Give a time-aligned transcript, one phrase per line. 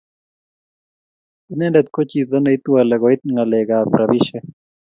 [1.51, 4.45] Inendet koo chito neitwale koit ngaleg kap rabishiek.